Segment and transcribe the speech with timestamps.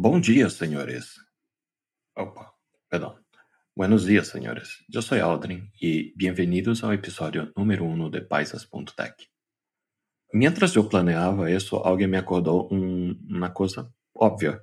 [0.00, 1.16] Bom dia, senhores.
[2.16, 2.52] Opa,
[2.88, 3.18] perdão.
[3.76, 4.84] Buenos dias, senhores.
[4.94, 9.28] Eu sou Aldrin e bem-vindos ao episódio número 1 um de Paisas.tech.
[10.32, 14.62] Mientras eu planeava isso, alguém me acordou um, uma coisa óbvia.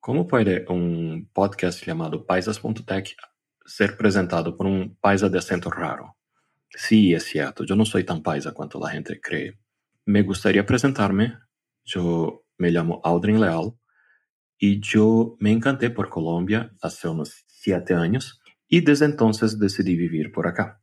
[0.00, 3.14] Como pode um podcast chamado Paisas.tech
[3.66, 6.10] ser apresentado por um paisa de acento raro?
[6.74, 9.54] Sim, é certo, eu não sou tão paisa quanto a gente crê.
[10.06, 11.36] Me gostaria apresentar-me.
[11.94, 13.76] Eu me chamo Aldrin Leal
[14.58, 20.32] y yo me encanté por Colombia hace unos siete años y desde entonces decidí vivir
[20.32, 20.80] por acá.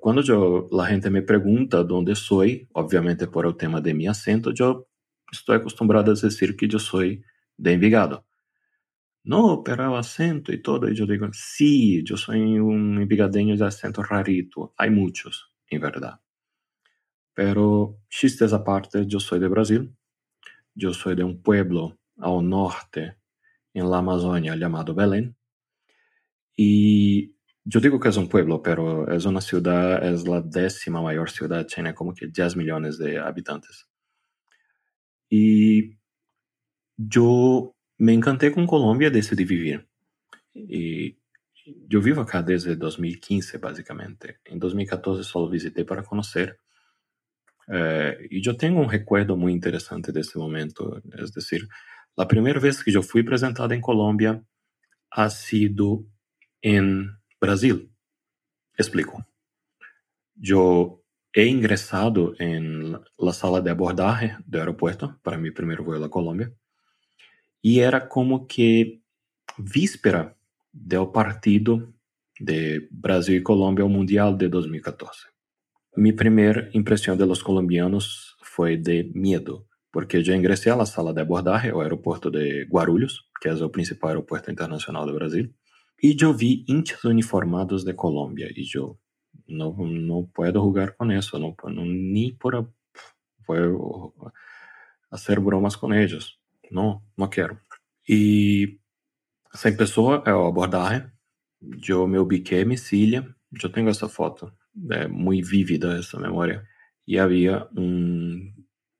[0.00, 4.52] Cuando yo, la gente me pregunta dónde soy, obviamente por el tema de mi acento,
[4.52, 4.88] yo
[5.30, 7.22] estoy acostumbrado a decir que yo soy
[7.56, 8.26] de Envigado.
[9.24, 13.66] No, pero el acento y todo, y yo digo, sí, yo soy un envigadeño de
[13.66, 14.74] acento rarito.
[14.76, 16.20] Hay muchos, en verdad.
[17.34, 19.94] Pero chistes aparte, yo soy de Brasil.
[20.74, 23.14] Yo soy de un pueblo ao norte,
[23.74, 25.34] em la Amazônia, chamado Belém.
[26.58, 27.32] E
[27.72, 31.68] eu digo que é um pueblo, pero é uma cidade, é a décima maior cidade,
[31.68, 33.86] tiene como que 10 milhões de habitantes.
[35.30, 35.96] E
[37.14, 39.86] eu me encantei com Colômbia e decidi viver.
[40.54, 41.16] E
[41.90, 44.36] eu vivo acá desde 2015, basicamente.
[44.46, 46.58] Em 2014 só visitei para conhecer.
[47.68, 51.66] Eh, e eu tenho um recuerdo muito interessante desse momento, é decir,
[52.16, 54.44] a primeira vez que eu fui apresentado em Colômbia
[55.10, 56.06] ha sido
[56.62, 57.08] em
[57.40, 57.90] Brasil.
[58.78, 59.22] Explico.
[60.42, 61.02] Eu
[61.34, 66.52] he ingressado em la sala de abordaje do aeropuerto para meu primeiro voo a Colômbia
[67.64, 69.00] e era como que
[69.58, 70.36] víspera
[70.72, 71.94] do partido
[72.40, 75.28] de Brasil e Colômbia ao Mundial de 2014.
[75.96, 81.20] Minha primeira impressão de los colombianos foi de medo porque eu ingressei à sala de
[81.20, 85.52] abordagem, ao aeroporto de Guarulhos, que é o principal aeroporto internacional do Brasil,
[86.02, 88.98] e eu vi índios uniformados de Colômbia, e eu
[89.46, 92.66] não, não posso jogar com isso, não, não nem por
[95.10, 96.32] fazer bromas com eles,
[96.70, 97.58] não, não quero.
[98.08, 98.78] E
[99.54, 101.06] sem pessoa é a abordagem,
[101.86, 103.28] eu me ubiquei em Missília,
[103.62, 104.50] eu tenho essa foto,
[104.90, 106.66] é muito vívida essa memória,
[107.06, 108.52] e havia um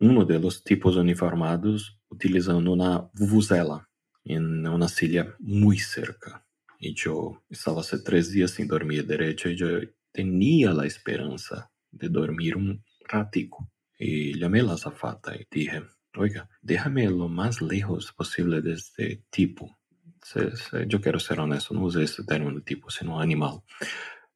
[0.02, 3.88] uno de los tipos uniformados utilizando una vuvuzela
[4.24, 6.44] en una silla muy cerca.
[6.80, 9.68] Y yo estaba hace tres días sin dormir derecho y yo
[10.10, 13.70] tenía la esperanza de dormir un ratico.
[13.96, 15.84] Y llamé a la azafata y dije,
[16.16, 19.78] oiga, déjame lo más lejos posible de este tipo.
[20.20, 23.62] Se, se, yo ser honesto, no usé ese término tipo, sino animal.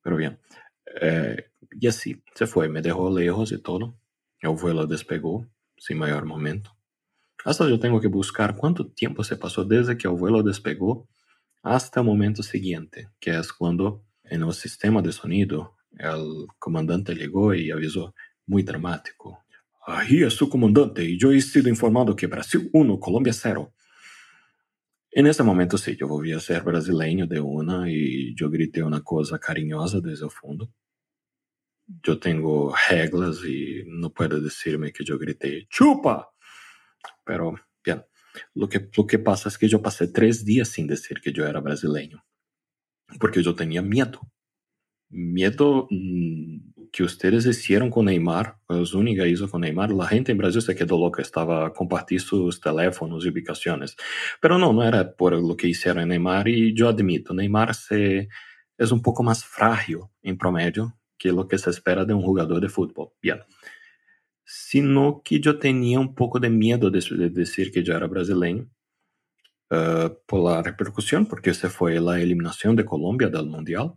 [0.00, 0.38] Pero bien,
[1.00, 1.50] eh,
[1.88, 3.98] así se fue, me dejó lejos y todo.
[4.38, 5.48] El vuelo despegó
[5.78, 6.70] sem maior momento.
[7.44, 11.06] Hasta eu tenho que buscar quanto tempo se passou desde que o vuelo despegou
[11.62, 17.72] hasta o momento seguinte, que é quando no sistema de sonido o comandante ligou e
[17.72, 18.12] avisou,
[18.46, 19.36] muito dramático.
[19.86, 23.72] Aí é seu comandante e eu he sido informado que Brasil 1, Colômbia 0.
[25.14, 29.00] E nesse momento, sim, eu volvi a ser brasileiro de uma e eu gritei uma
[29.00, 30.68] coisa carinhosa desde o fundo
[32.06, 36.26] eu tenho regras e não puedo decirme que eu gritei chupa.
[37.24, 37.54] Pero,
[37.84, 38.02] bien,
[38.54, 41.46] lo que, lo que pasa es que yo pasé tres días sin decir que yo
[41.46, 42.24] era brasileño,
[43.20, 44.20] porque yo tenía miedo.
[45.08, 50.38] Miedo mmm, que ustedes hicieron con Neymar, pues Zúñiga hizo con Neymar, la gente en
[50.38, 53.96] Brasil se quedó loca, estaba compartir sus teléfonos y ubicaciones.
[54.40, 58.28] Pero no, no era por lo que hicieron Neymar y yo admito, Neymar se,
[58.78, 62.60] es un poco más frágil en promedio que lo que se espera de un jugador
[62.60, 63.10] de fútbol.
[63.20, 63.40] Bien.
[64.44, 68.70] Sino que yo tenía un poco de miedo de, de decir que yo era brasileño
[69.70, 73.94] uh, por la repercusión, porque esa fue la eliminación de Colombia del Mundial,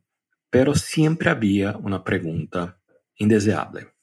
[0.49, 2.79] pero siempre había una pregunta
[3.17, 3.93] indeseable.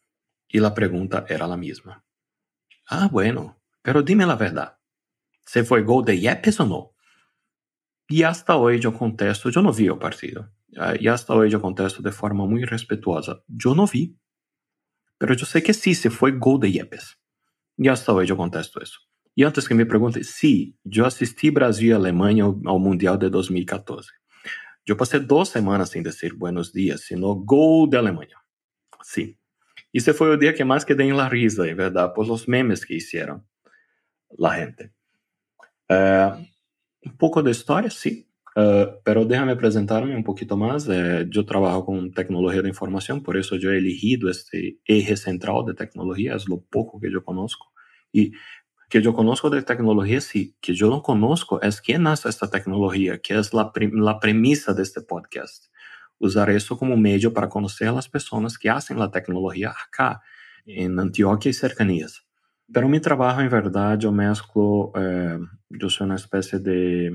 [0.48, 2.04] Y la pregunta era la misma.
[2.88, 4.78] Ah, bueno, pero dime la verdad.
[5.44, 6.94] ¿Se fue gol de Yepes o no?
[8.08, 10.52] Y hasta hoy yo contesto, yo no vi el partido.
[11.00, 13.42] E hasta hoje contesto de forma muito respetuosa.
[13.64, 14.14] Eu não vi,
[15.20, 17.16] mas eu sei que sim, se foi gol de Yepes.
[17.78, 18.98] E hasta hoje contesto isso.
[19.36, 24.08] E antes que me pergunte, sim, eu assisti Brasil e Alemanha ao Mundial de 2014.
[24.86, 28.36] Eu passei duas semanas sem dizer buenos dias, sino gol de Alemanha.
[29.02, 29.36] Sim.
[29.92, 32.84] Esse foi o dia que mais quedei em la risa, é verdade, por os memes
[32.84, 33.42] que fizeram
[34.38, 34.90] la gente.
[35.90, 36.46] Uh,
[37.06, 38.25] um pouco de história, sim.
[38.56, 40.88] Uh, pero déjame presentarme un poquito más.
[40.88, 45.64] Eh, yo trabajo con tecnología de información, por eso yo he elegido este eje central
[45.66, 47.72] de tecnología, es lo poco que yo conozco.
[48.12, 48.32] Y
[48.90, 50.56] Que yo conozco de tecnología, sí.
[50.60, 54.82] Que yo no conozco es quién hace esta tecnología, que es la, la premisa de
[54.84, 55.66] este podcast.
[56.20, 60.22] Usar eso como medio para conocer a las personas que hacen la tecnología acá,
[60.66, 62.24] en Antioquia y cercanías.
[62.72, 65.38] Pero mi trabajo, en verdad, yo mezclo, eh,
[65.70, 67.12] yo soy una especie de,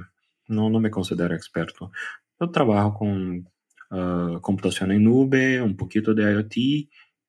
[0.47, 1.91] no, no me considero experto.
[2.39, 3.49] Yo trabajo con
[3.91, 6.55] uh, computación en nube, un poquito de IoT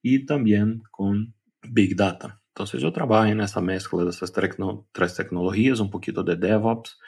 [0.03, 2.41] y también con Big Data.
[2.49, 6.99] Entonces yo trabajo en esa mezcla de esas tres tecnologías, un poquito de DevOps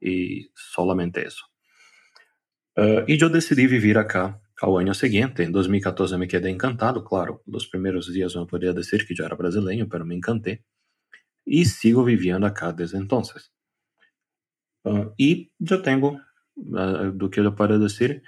[0.00, 1.46] y solamente eso.
[2.76, 5.44] Uh, y yo decidí vivir acá al año siguiente.
[5.44, 7.42] En 2014 me quedé encantado, claro.
[7.46, 10.64] Los primeros días no podía decir que yo era brasileño, pero me encanté.
[11.44, 13.51] Y sigo viviendo acá desde entonces.
[14.84, 16.20] Uh, y yo tengo,
[16.56, 18.22] uh, do que eu posso dizer,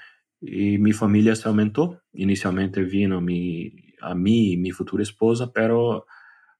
[0.46, 1.98] e minha família se aumentou.
[2.14, 6.04] Inicialmente vino mi, a mim e minha futura esposa, pero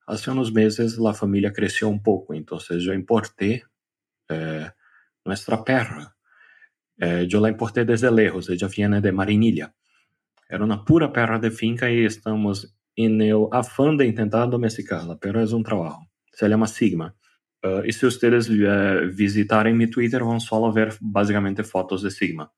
[0.07, 3.63] hace unos meses a família cresceu um pouco, então eu importei
[4.31, 4.73] eh,
[5.65, 6.15] perra.
[7.01, 9.75] Eh, eu la importei desde lejos, ella viene de Marinilla.
[10.49, 14.13] Era uma pura perra de finca e estamos em el afán de
[14.51, 16.07] domesticá-la, pero é um trabalho.
[16.33, 17.15] Se chama Sigma.
[17.65, 22.51] Uh, e se vocês uh, visitarem meu Twitter, vão só ver basicamente fotos de Sigma,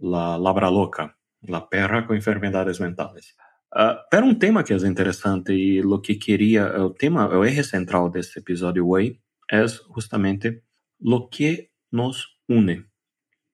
[0.00, 1.12] la labra louca,
[1.48, 3.34] la perra com enfermidades mentais.
[3.74, 8.08] Uh, um tema que é interessante e o que queria, o tema, o eje central
[8.08, 9.18] desse episódio hoje
[9.50, 10.62] é justamente
[11.00, 12.84] o que nos une.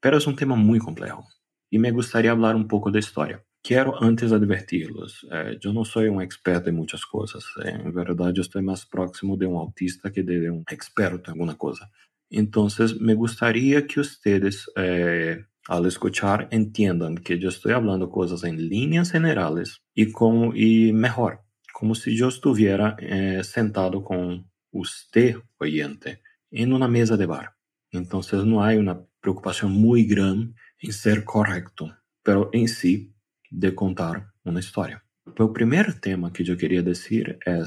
[0.03, 1.25] Pero é um tema muito complexo
[1.73, 3.43] e me gostaria de falar um pouco da história.
[3.67, 7.43] Quero antes adverti-los, eh, eu não sou um experto em muitas coisas.
[7.65, 11.33] Eh, em verdade, eu estou mais próximo de um autista que de um experto em
[11.33, 11.89] alguma coisa.
[12.31, 12.69] Então,
[13.01, 19.09] me gostaria que vocês, eh, ao escuchar, entendam que eu estou falando coisas em linhas
[19.09, 21.39] generais e melhor,
[21.73, 26.19] como se eu estivesse sentado com você, oyente,
[26.53, 27.55] em uma mesa de bar.
[27.95, 30.53] Então, não há uma preocupação muito grande
[30.83, 31.91] em ser correto,
[32.23, 33.14] pero em si
[33.57, 35.01] de contar uma história.
[35.39, 37.63] O primeiro tema que eu queria dizer é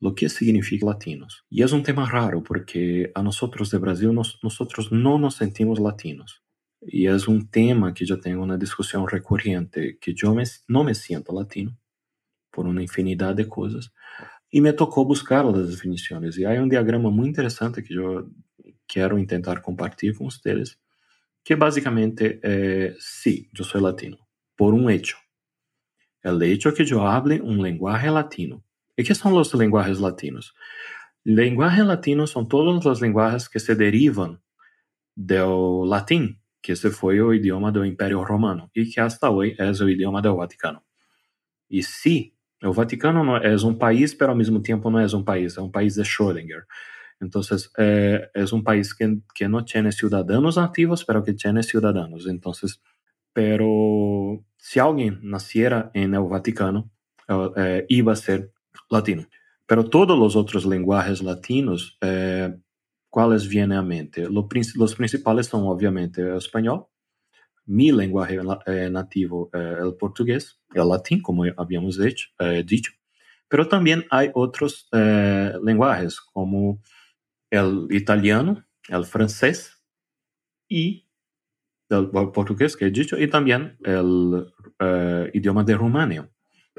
[0.00, 1.42] o que significa latinos.
[1.50, 3.40] E é um tema raro porque a nós
[3.70, 4.58] de Brasil nós, nós
[4.90, 6.40] não nos sentimos latinos.
[6.92, 10.94] E é um tema que eu tenho uma discussão recorrente que eu me, não me
[10.94, 11.74] sinto latino
[12.52, 13.90] por uma infinidade de coisas
[14.52, 16.36] e me tocou buscar as definições.
[16.36, 18.30] E há um diagrama muito interessante que eu
[18.86, 20.76] quero tentar compartilhar com vocês,
[21.44, 24.27] que basicamente é, sim, eu sou latino
[24.58, 25.16] por un hecho.
[26.20, 28.64] El hecho que yo hable un lenguaje latino.
[28.96, 30.52] ¿Y qué son los lenguajes latinos?
[31.22, 34.42] Lenguajes latinos son todos los lenguajes que se derivan
[35.14, 39.80] del latín, que ese fue el idioma del Imperio Romano y que hasta hoy es
[39.80, 40.84] el idioma del Vaticano.
[41.68, 45.24] Y sí, el Vaticano no es un país, pero al mismo tiempo no es un
[45.24, 46.64] país, es un país de Schrödinger.
[47.20, 52.26] Entonces, eh, es un país que, que no tiene ciudadanos nativos, pero que tiene ciudadanos.
[52.26, 52.80] Entonces,
[53.38, 56.90] pero se alguien naciera en el Vaticano,
[57.56, 58.52] eh, iba a ser
[58.90, 59.28] latino.
[59.64, 62.52] Pero todos los otros lenguajes latinos, eh,
[63.08, 64.28] ¿cuáles vienen a mente?
[64.28, 66.86] Lo, los principales son obviamente el español,
[67.64, 72.90] mi lenguaje eh, nativo, eh, el portugués, el latín, como habíamos dicho, eh, dicho.
[73.46, 76.82] Pero también hay otros eh, lenguajes como
[77.50, 79.80] el italiano, el francés
[80.68, 81.07] y
[81.88, 84.46] del portugués que he dicho y también el
[84.80, 86.28] uh, idioma de Rumania.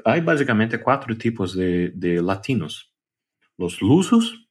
[0.04, 2.94] Hay básicamente cuatro tipos de, de, latinos.
[3.58, 4.48] Los lusos,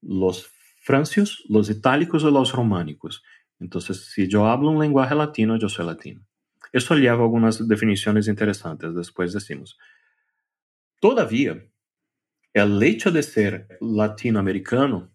[0.00, 3.22] los francios, los itálicos y los románicos.
[3.60, 6.26] Entonces, si yo hablo un lenguaje latino, yo soy latino.
[6.72, 9.78] Eso lleva algunas definiciones interesantes, después decimos.
[11.00, 11.62] Todavía,
[12.52, 15.10] el hecho de ser latinoamericano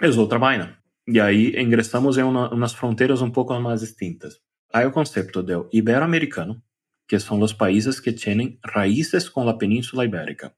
[0.00, 0.82] es otra vaina.
[1.08, 4.40] E aí ingressamos em uma, umas fronteiras um pouco mais distintas.
[4.72, 6.60] Há o conceito do ibero-americano,
[7.06, 10.52] que são os países que têm raízes com a Península Ibérica.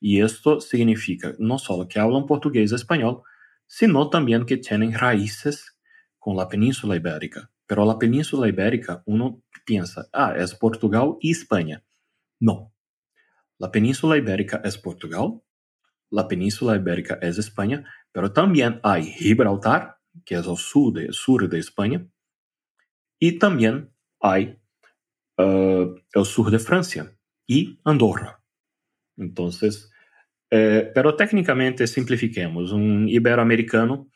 [0.00, 3.22] E isto significa não só que falam português e espanhol,
[3.68, 5.66] sino também que têm raízes
[6.18, 7.48] com a Península Ibérica.
[7.68, 11.82] Pero a Península Ibérica, uno pensa, ah, é Portugal e Espanha.
[12.40, 12.72] Não.
[13.62, 15.44] A Península Ibérica é Portugal,
[16.14, 21.48] a Península Ibérica é Espanha, Pero también hay Gibraltar, que es al sur de, sur
[21.48, 22.06] de España,
[23.18, 23.90] y también
[24.20, 24.58] hay
[25.38, 27.16] uh, el sur de Francia
[27.46, 28.42] y Andorra.
[29.16, 29.90] Entonces,
[30.50, 34.08] eh, pero técnicamente simplifiquemos, un iberoamericano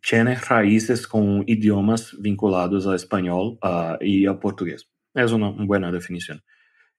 [0.00, 4.88] tiene raíces con idiomas vinculados al español uh, y al portugués.
[5.12, 6.42] Es una, una buena definición.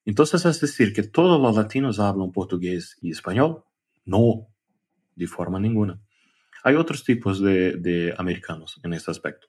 [0.04, 3.64] Entonces, es decir, que todos los latinos hablan portugués y español?
[4.04, 4.48] No,
[5.16, 6.02] de forma ninguna.
[6.64, 9.48] Hay otros tipos de, de americanos en este aspecto.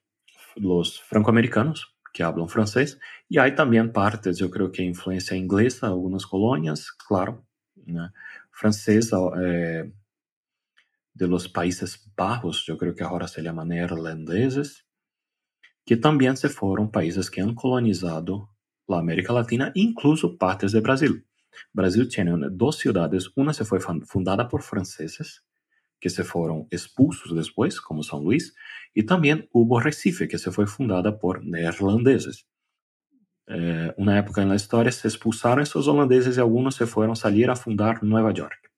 [0.55, 6.25] Los francoamericanos, que hablan francés, y hay también partes, yo creo que influencia inglesa, algunas
[6.25, 7.45] colonias, claro,
[7.85, 8.11] ¿no?
[8.51, 9.91] francesa eh,
[11.13, 14.85] de los Países Bajos, yo creo que ahora se llaman neerlandeses,
[15.85, 18.49] que también se fueron países que han colonizado
[18.87, 21.27] la América Latina, incluso partes de Brasil.
[21.71, 25.43] Brasil tiene dos ciudades, una se fue fundada por franceses,
[26.03, 28.53] que se fueron expulsos después, como San Luis,
[28.93, 32.45] y también hubo Recife, que se fue fundada por neerlandeses.
[33.47, 37.15] Eh, una época en la historia se expulsaron esos holandeses y algunos se fueron a
[37.15, 38.69] salir a fundar Nueva York,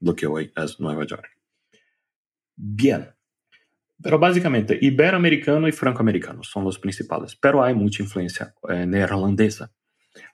[0.00, 1.28] lo que hoy es Nueva York.
[2.56, 3.10] Bien,
[4.02, 9.70] pero básicamente iberoamericano y francoamericano son los principales, pero hay mucha influencia eh, neerlandesa.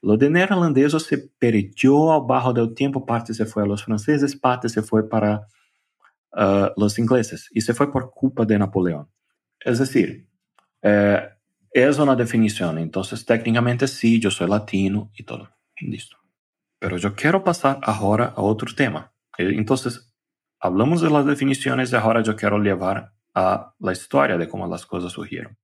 [0.03, 4.37] Lo de neerlandés se perdió ao bajo del tiempo, parte se fue a los franceses,
[4.37, 5.49] parte se fue para
[6.33, 9.09] uh, los ingleses, y se fue por culpa de Napoleón.
[9.61, 10.29] Es decir,
[10.83, 11.29] eh,
[11.73, 15.51] es una definición, entonces técnicamente sí, yo soy latino y todo.
[15.81, 16.17] Listo.
[16.79, 19.13] Pero yo quiero pasar ahora a otro tema.
[19.37, 20.15] Eh, entonces,
[20.61, 24.87] hablamos de las definiciones y ahora yo quiero llevar a la historia de cómo las
[24.87, 25.59] cosas surgieron.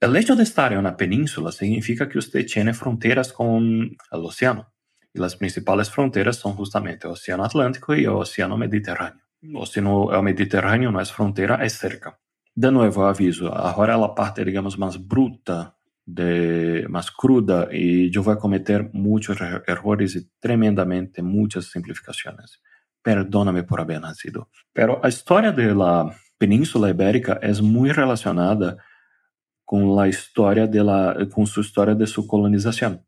[0.00, 4.72] El hecho de estar en una península significa que usted tiene fronteras con el océano.
[5.18, 9.24] Y las principales fronteras son justamente el Océano Atlántico y el Océano Mediterráneo.
[9.52, 12.20] O si no, el Mediterráneo no es frontera, es cerca.
[12.54, 18.90] De nuevo, aviso, ahora la parte, digamos, más bruta, de, cruda, yo voy a cometer
[18.92, 22.62] muchos errores y tremendamente muchas simplificaciones.
[23.02, 24.48] Perdóname por haber nacido.
[24.72, 28.76] Pero la historia de la Península Ibérica es muy relacionada
[29.64, 33.04] con la historia de la, con su de su colonización,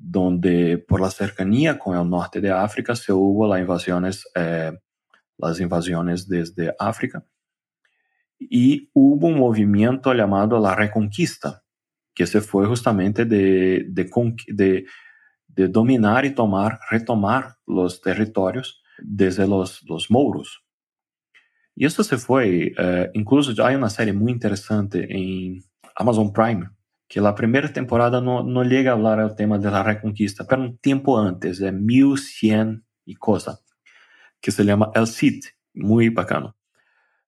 [0.00, 4.72] donde por la cercanía con el norte de África se hubo las invasiones, eh,
[5.36, 7.24] las invasiones desde África
[8.38, 11.64] y hubo un movimiento llamado la Reconquista,
[12.14, 14.86] que se fue justamente de, de,
[15.68, 20.64] dominar y tomar, retomar los territorios desde los, los mouros.
[21.74, 25.62] Y esto se fue, uh, incluso hay una serie muy interesante en
[25.94, 26.68] Amazon Prime,
[27.08, 30.78] que la primera temporada no, no a hablar del tema de la reconquista, pero un
[30.78, 33.60] tiempo antes, de 1100 y cosa,
[34.40, 36.54] que se llama El Cid, muy bacano.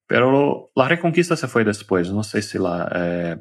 [0.06, 2.90] Pero la reconquista se fue después, no sé si la...
[2.94, 3.36] Eh,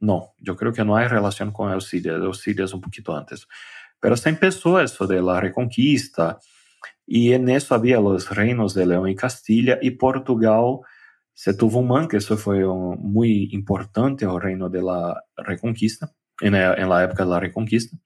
[0.00, 3.16] no, yo creo que no hay relación con El Cid, El Cid es un poquito
[3.16, 3.46] antes.
[4.00, 6.40] Pero se empezó eso de la reconquista,
[7.06, 10.80] y en eso había los reinos de León y Castilla, y Portugal
[11.38, 16.54] se tuvo un man, que eso fue muy importante, el reino de la Reconquista, en
[16.54, 17.96] la, en la época de la Reconquista,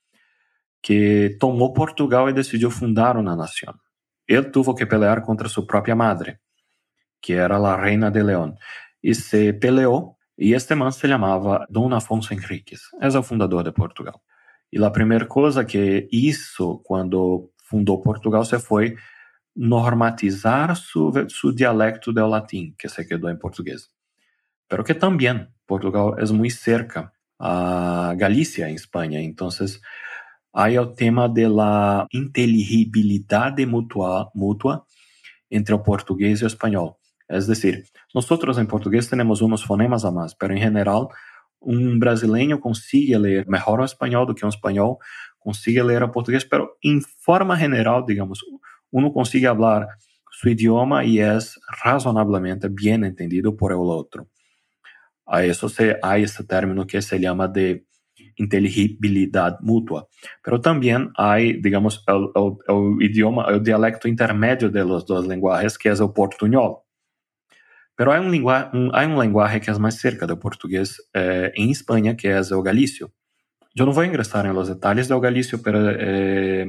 [0.83, 3.81] que tomó Portugal y decidió fundar una nación.
[4.27, 6.41] Él tuvo que pelear contra su propia madre,
[7.23, 8.59] que era la reina de León,
[9.01, 13.73] y se peleó, y este man se llamaba Don Afonso Henriques, es el fundador de
[13.73, 14.17] Portugal.
[14.71, 18.95] Y la primera cosa que hizo cuando fundou Portugal se foi
[19.55, 23.91] normatizar su, su dialecto del latín, que se quedó en portugués.
[24.69, 29.21] Pero que también Portugal es muy cerca a Galicia, en España.
[29.21, 29.83] Entonces,
[30.53, 34.87] hay el tema de la inteligibilidad mutua, mutua
[35.51, 36.95] entre el portugués y el español.
[37.29, 41.09] Es decir, nosotros en portugués tenemos unos fonemas a más, pero en general
[41.61, 44.99] um brasileiro consiga ler melhor o espanhol do que um espanhol
[45.39, 48.41] consiga ler o português, pero em forma general, digamos,
[48.93, 49.89] uno consigue falar
[50.31, 51.39] su idioma e é
[51.83, 54.29] razonablemente bem entendido por el outro.
[55.27, 57.85] A isso se há esse término que se chama de
[58.39, 60.09] inteligibilidade mútua.
[60.43, 62.33] Pero também há, digamos, o,
[62.69, 66.85] o, o idioma, o dialecto intermédio de los dos lenguajes, que é o portunhol.
[67.97, 71.71] Pero há um, um, há um lenguaje que é mais cerca do português eh, em
[71.71, 73.13] Espanha, que é o galício.
[73.77, 76.67] Eu não vou ingressar em los detalhes do galício, pero eh,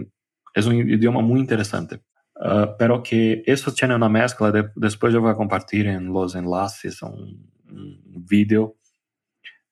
[0.56, 2.00] é um idioma muito interessante.
[2.44, 7.02] Uh, pero que isso tem uma mescla, de, depois eu vou compartilhar em los enlaces
[7.02, 8.76] um, um vídeo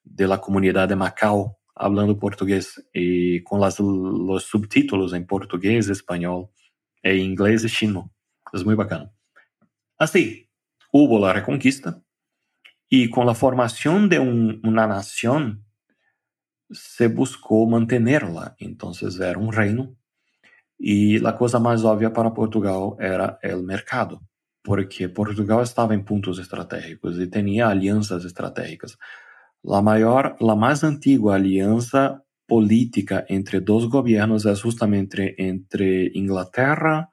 [0.05, 6.49] de la comunidade de Macau falando português e com os subtítulos em português, espanhol,
[7.03, 8.09] e inglês e chino.
[8.53, 9.11] É muito bacana.
[9.97, 10.47] Assim,
[10.93, 12.01] hubo la reconquista
[12.89, 15.65] y con la formación de una nación
[16.69, 18.55] se buscó mantenerla.
[18.59, 19.95] Entonces era un reino
[20.83, 24.19] y la cosa más obvia para Portugal era el mercado,
[24.63, 28.97] porque Portugal estaba en puntos estratégicos y tenía alianzas estratégicas.
[29.61, 37.11] La mayor, la más antigua alianza política entre dos gobiernos es justamente entre Inglaterra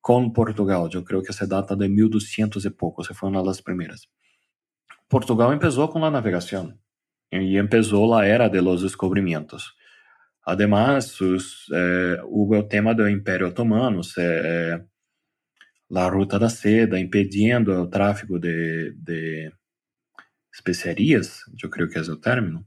[0.00, 0.88] con Portugal.
[0.90, 4.10] Yo creo que se data de 1200 y poco, se fue una de las primeras.
[5.06, 6.80] Portugal empezó con la navegación
[7.30, 9.77] y empezó la era de los descubrimientos.
[10.50, 12.16] Además, sus, eh,
[12.70, 14.82] tema del Imperio Otomano, eh,
[15.90, 19.52] la ruta da seda, impedindo el tráfico de, de
[20.50, 22.66] especiarias, yo creo que es el término.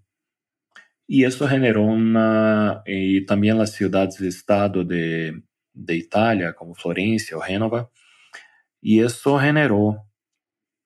[1.07, 5.41] Y eso generó una, y también las ciudades-estado de,
[5.73, 7.89] de Italia, como Florencia o Génova,
[8.79, 10.05] y eso generó,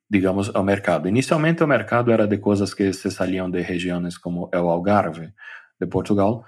[0.08, 1.10] digamos, el mercado.
[1.10, 5.34] Inicialmente el mercado era de cosas que se salían de regiones como el Algarve
[5.78, 6.46] de Portugal,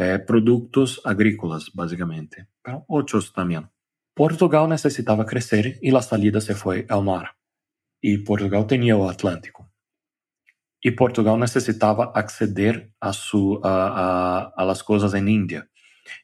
[0.00, 3.68] eh, productos agrícolas, básicamente, pero otros también.
[4.14, 7.36] Portugal necesitaba crecer y la salida se fue al mar.
[8.00, 9.72] Y Portugal tenía el Atlántico.
[10.80, 15.68] Y Portugal necesitaba acceder a, su, a, a, a las cosas en India.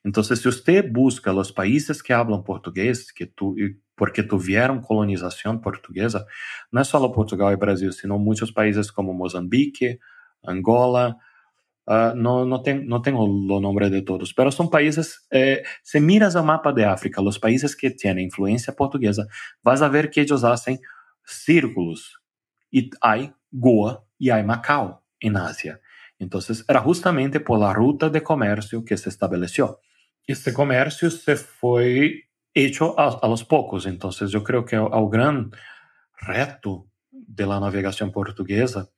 [0.04, 3.57] Entonces, si usted busca los países que hablan portugués, que tu,
[3.97, 6.26] porque tuvieron colonización portuguesa,
[6.71, 9.99] no es solo Portugal y Brasil, sino muchos países como Mozambique,
[10.45, 11.19] Angola,
[11.87, 13.26] uh, no, no, ten, no, tengo
[13.91, 17.91] de todos, pero son países, eh, si miras el mapa de África, los países que
[17.91, 19.26] tienen influencia portuguesa,
[19.62, 20.79] vas a ver que ellos hacen
[21.25, 22.21] círculos.
[22.71, 25.81] Y hay Goa y hay Macao en Asia.
[26.19, 29.81] Entonces era justamente por la ruta de comercio que se estableció.
[30.26, 35.50] Este comercio se fue hecho a, a los pocos, entonces yo creo que el gran
[36.21, 38.88] reto de la navegación portuguesa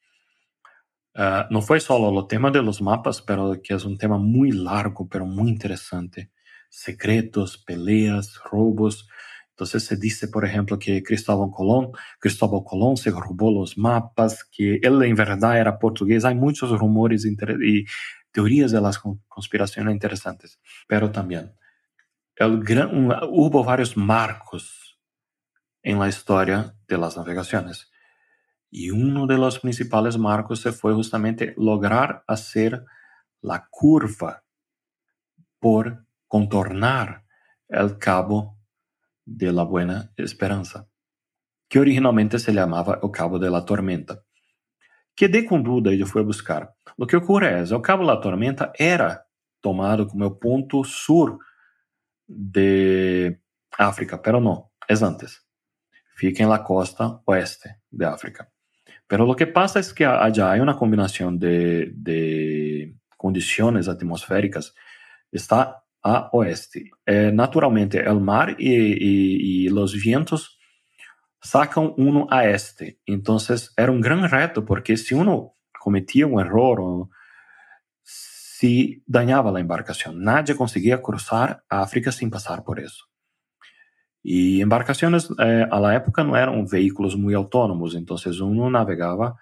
[1.17, 4.53] uh, no fue solo el tema de los mapas, pero que es un tema muy
[4.53, 6.31] largo, pero muy interesante.
[6.69, 9.09] Secretos, peleas, robos,
[9.51, 14.79] entonces se dice, por ejemplo, que Cristóbal Colón, Cristóbal Colón se robó los mapas, que
[14.83, 16.27] él en verdad era portugués.
[16.27, 17.87] Hay muchos rumores y
[18.31, 21.55] teorías de las conspiraciones interesantes, pero también
[22.39, 24.99] hubo varios marcos
[25.83, 27.91] en la historia de las navegaciones.
[28.71, 32.85] Y uno de los principales marcos fue justamente lograr hacer
[33.41, 34.45] la curva
[35.59, 37.25] por contornar
[37.69, 38.59] el cabo
[39.25, 40.89] de la Buena Esperanza,
[41.69, 44.23] que originalmente se llamaba el Cabo de la Tormenta.
[45.17, 46.75] Quedé com dúvida e fui buscar.
[46.99, 49.25] O que ocorre é, o Cabo da Tormenta era
[49.63, 51.39] tomado como o ponto sur
[52.29, 53.41] de
[53.79, 55.41] África, pero não, é antes.
[56.17, 58.47] Fica em la costa oeste de África.
[59.09, 64.75] Pero lo que pasa es que allá hay una combinación de, de condiciones atmosféricas.
[65.31, 66.91] Está a oeste.
[67.05, 70.57] É, naturalmente, o mar e, e, e os ventos
[71.43, 72.99] sacam uno a este.
[73.07, 73.37] Então,
[73.77, 77.09] era um grande reto, porque se uno cometia um erro,
[78.03, 80.13] se dañava a embarcação.
[80.13, 83.06] Nadie conseguia cruzar a África sem passar por isso.
[84.29, 89.37] E embarcações, eh, à época, não eram veículos muito autônomos, então, uno navegava,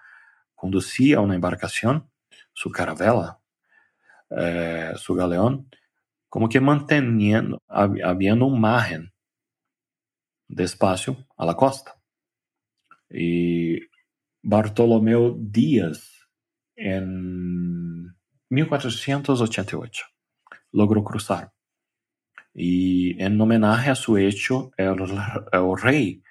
[0.55, 2.07] conduzia uma embarcação,
[2.53, 3.35] sua caravela,
[4.31, 5.65] eh, galeão,
[6.29, 9.11] como que manteniendo, habiendo un margen
[10.47, 11.95] de espacio a la costa.
[13.09, 13.79] Y
[14.43, 16.27] Bartolomeu Díaz,
[16.75, 18.13] en
[18.49, 20.05] 1488,
[20.71, 21.54] logró cruzar.
[22.55, 24.95] Y en homenaje a su hecho, el,
[25.51, 26.23] el rey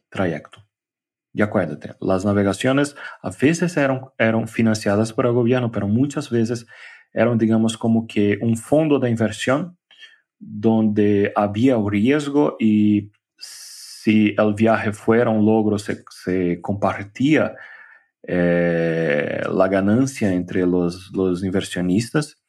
[0.10, 0.68] trayecto.
[1.32, 6.66] Y acuérdate, las navegaciones a veces eran, eran financiadas por el gobierno, pero muchas veces
[7.14, 9.78] eran, digamos, como que un fondo de inversión
[10.38, 17.56] donde había un riesgo y si el viaje fuera un logro, se, se compartía
[18.24, 22.42] eh, la ganancia entre los, los inversionistas.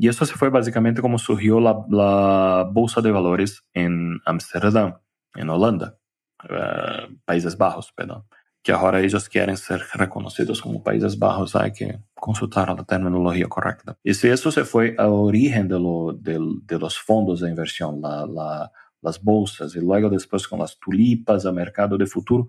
[0.00, 4.94] Y eso se fue básicamente como surgió la, la Bolsa de Valores en Amsterdam,
[5.34, 5.98] en Holanda,
[6.44, 8.22] uh, Países Bajos, perdón.
[8.62, 13.98] Que ahora ellos quieren ser reconocidos como Países Bajos, hay que consultar la terminología correcta.
[14.04, 18.00] Y si eso se fue al origen de, lo, de, de los fondos de inversión,
[18.00, 18.70] la, la,
[19.02, 22.48] las bolsas, y luego después con las tulipas, el mercado de futuro,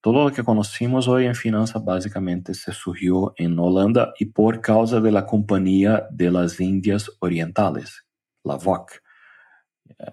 [0.00, 5.00] todo lo que conocimos hoy en finanzas básicamente se surgió en Holanda y por causa
[5.00, 8.06] de la Compañía de las Indias Orientales,
[8.42, 8.92] la VOC.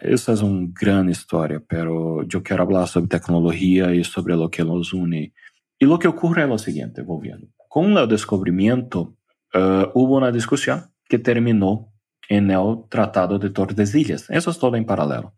[0.02, 4.66] Esa es una gran historia, pero yo quiero hablar sobre tecnología y sobre lo que
[4.66, 5.34] nos une.
[5.80, 7.48] Y lo que ocurre es lo siguiente, volviendo.
[7.70, 9.16] Con el descubrimiento
[9.54, 11.94] uh, hubo una discusión que terminó
[12.28, 14.30] en el Tratado de Tordesillas.
[14.30, 15.34] Eso es todo en paralelo.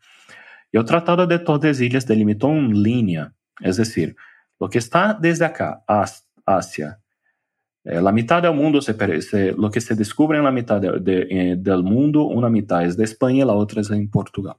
[0.71, 4.15] Y el Tratado de Tordesillas delimitó una línea, es decir,
[4.59, 5.83] lo que está desde acá
[6.45, 6.99] hacia
[7.83, 11.55] eh, la mitad del mundo, se, se, lo que se descubre en la mitad eh,
[11.57, 14.57] del mundo, una mitad es de España y la otra es en Portugal.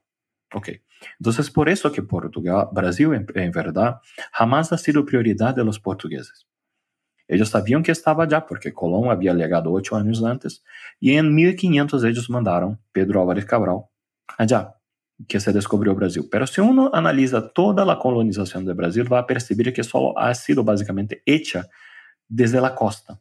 [0.52, 0.70] Ok,
[1.18, 4.00] entonces por eso que Portugal, Brasil en, en verdad,
[4.32, 6.46] jamás ha sido prioridad de los portugueses.
[7.28, 10.64] Ellos sabían que estaba allá porque Colón había llegado ocho años antes
[10.98, 13.82] y en 1500 ellos mandaron Pedro Álvarez Cabral
[14.36, 14.79] allá
[15.28, 16.28] que se descubriu o Brasil.
[16.30, 20.62] Pero se uno analisa toda a colonização do Brasil, vai perceber que só ha sido
[20.62, 21.68] basicamente hecha
[22.28, 23.18] desde a costa.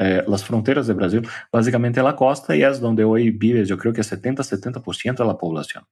[0.00, 3.94] Eh, as fronteiras do Brasil, basicamente a costa e é onde hoje vive, eu creio
[3.94, 5.82] que 70, 70% da população.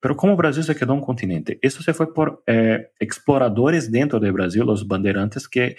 [0.00, 4.20] Pero como o Brasil se quedou um continente, isso se foi por eh, exploradores dentro
[4.20, 5.76] do Brasil, os bandeirantes que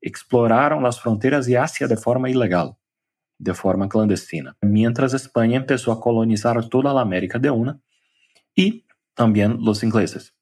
[0.00, 2.78] exploraram as fronteiras e Ásia de forma ilegal,
[3.40, 4.54] de forma clandestina.
[4.62, 7.80] Mientras Espanha começou a colonizar toda a América de una,
[8.54, 10.34] y también los ingleses.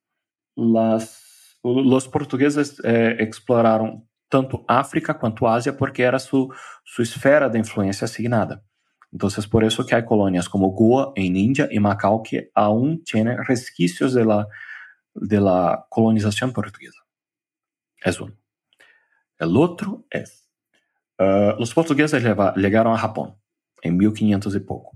[0.55, 6.53] Las, los portugueses eh, exploraron tanto África quanto Ásia porque era su,
[6.85, 8.65] su esfera de influência asignada.
[9.13, 13.45] Entonces, por eso que hay colonias como Goa en India y Macao que aún tienen
[13.45, 14.49] resquicios de la,
[15.15, 17.03] de la colonización portuguesa.
[18.03, 18.35] Es uno.
[19.39, 20.49] El otro es,
[21.19, 22.23] uh, los portugueses
[22.57, 23.37] llegaron a Japón
[23.83, 24.92] en 1500 y poco.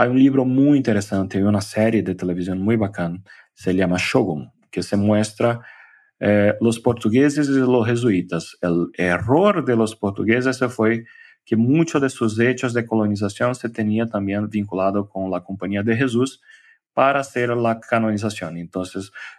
[0.00, 3.20] Há um livro muito interessante e uma série de televisão muito bacana,
[3.52, 5.58] se chama Shogun, que se muestra
[6.20, 8.44] eh, os portugueses e os jesuítas.
[8.62, 11.02] O erro de los portugueses foi
[11.44, 15.96] que muitos de seus hechos de colonização se tinha também vinculado com a Companhia de
[15.96, 16.38] Jesus
[16.94, 18.56] para hacer a canonização.
[18.56, 18.84] Então,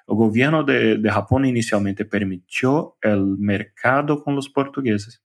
[0.07, 5.21] o governo de, de Japão inicialmente permitiu o mercado com os portugueses,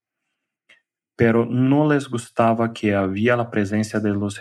[1.16, 4.36] pero não les gustava que havia a presença de los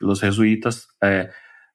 [0.00, 1.30] Os jesuítas eh,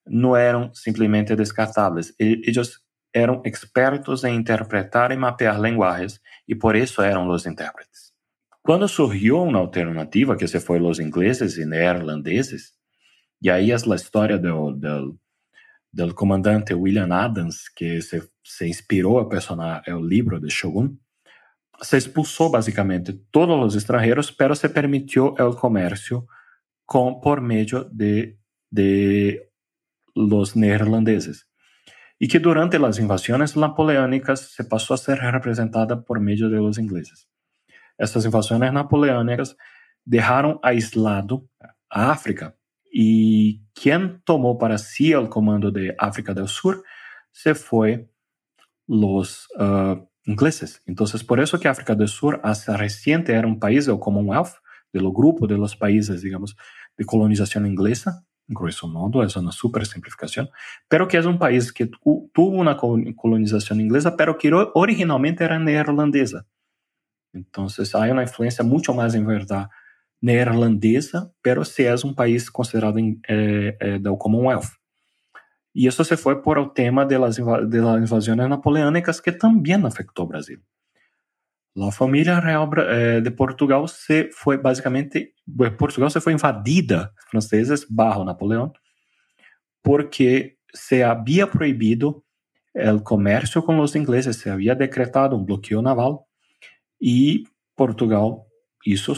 [0.05, 2.79] não eram simplesmente descartáveis, eles
[3.13, 8.11] eram expertos em interpretar e mapear linguagens e por isso eram os intérpretes.
[8.63, 12.73] Quando surgiu uma alternativa, que se foi os ingleses e neerlandeses,
[13.41, 15.19] e aí é a história do, do,
[15.91, 20.95] do comandante William Adams, que se, se inspirou a personar o livro de Shogun,
[21.81, 26.23] se expulsou basicamente todos os estrangeiros, pero se permitiu o comércio
[26.91, 28.37] com, por meio de,
[28.69, 29.41] de
[30.13, 31.45] los neerlandeses.
[32.19, 36.77] E que durante as invasões napoleônicas se passou a ser representada por meio de los
[36.77, 37.27] ingleses.
[37.97, 39.55] Essas invasões napoleônicas
[40.05, 41.47] deixaram aislado
[41.89, 42.53] a África
[42.93, 46.83] e quem tomou para si o comando de África do Sul
[47.31, 48.05] se foi
[48.85, 50.81] los uh, ingleses.
[50.85, 54.60] Então, por isso que África do Sul hasta reciente era um país, o Commonwealth,
[54.99, 56.55] do grupo de los países, digamos,
[56.97, 60.49] de colonización inglesa, grosso modo, es una super simplificación,
[60.87, 66.45] pero que es un país que tuvo una colonización inglesa, pero que originalmente era neerlandesa.
[67.33, 69.69] Entonces hay una influencia mucho más en verdad
[70.19, 74.65] neerlandesa, pero sí es un país considerado en, eh, eh, del Commonwealth.
[75.73, 80.61] Y eso se fue por el tema de las invasiones napoleónicas que también afectó Brasil.
[81.77, 85.33] A família real eh, de Portugal se foi basicamente
[85.77, 88.73] Portugal se foi invadida franceses barro Napoleão
[89.81, 92.23] porque se havia proibido
[92.95, 96.27] o comércio com os ingleses, se havia decretado um bloqueio naval
[97.01, 97.43] e
[97.75, 98.47] Portugal
[98.85, 99.13] Isso,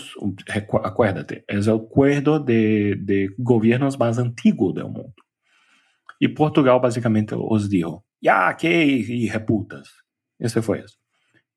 [0.83, 5.13] acuérdate, é o acordo de, de governos mais antigo do mundo.
[6.19, 9.87] E Portugal basicamente os dijo, ya que reputas.
[10.39, 11.02] Esse foi isso.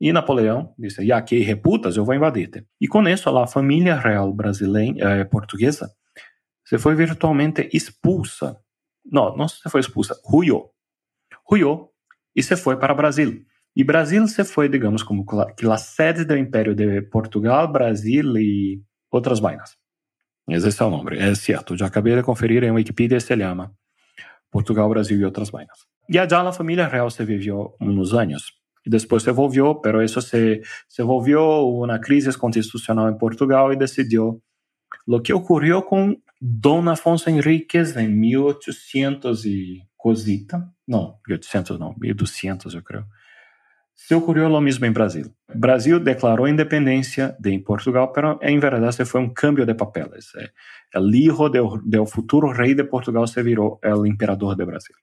[0.00, 2.66] E Napoleão disse, ya que reputas, eu vou invadir-te.
[2.80, 5.90] E com isso, a família real brasileira, eh, portuguesa,
[6.64, 8.58] se foi virtualmente expulsa.
[9.04, 10.70] Não, não se foi expulsa, ruiu.
[11.48, 11.88] Ruiu
[12.34, 13.44] e se foi para o Brasil.
[13.74, 15.24] E Brasil se foi, digamos, como
[15.56, 19.76] que a sede do Império de Portugal, Brasil e outras vainas.
[20.48, 21.76] Esse é o nome, é certo.
[21.76, 23.72] Já acabei de conferir em Wikipedia, se chama
[24.50, 25.78] Portugal, Brasil e outras vainas.
[26.08, 28.55] E allá a família real se viveu uns anos.
[28.86, 33.76] E depois se volvió, pero isso se, se volvió uma crise constitucional em Portugal e
[33.76, 34.40] decidiu
[35.06, 42.74] o que ocorreu com Dom Afonso Henriques em 1800 e cosita, não, 1800 não, 1200
[42.74, 43.04] eu creio,
[43.94, 45.32] se ocorreu o mesmo em Brasil.
[45.52, 50.30] Brasil declarou independência de Portugal, mas em verdade foi um cambio de papeles.
[50.94, 54.94] O hijo do futuro rei de Portugal se virou o imperador de Brasil.